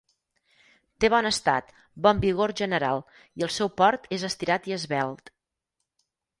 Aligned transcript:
Té 1.03 1.11
bon 1.13 1.29
estat, 1.29 1.69
bon 2.07 2.23
vigor 2.23 2.55
general 2.63 3.05
i 3.19 3.47
el 3.51 3.53
seu 3.61 3.73
port 3.85 4.11
és 4.21 4.27
estirat 4.33 4.69
i 4.73 4.77
esvelt. 4.81 5.35